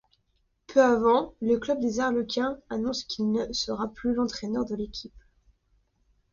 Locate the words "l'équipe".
4.75-5.13